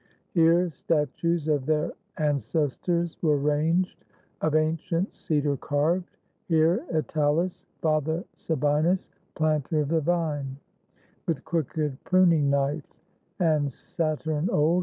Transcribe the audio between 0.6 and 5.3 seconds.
statues of their ancestors were ranged, Of ancient